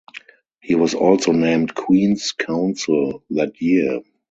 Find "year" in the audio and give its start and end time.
3.61-4.01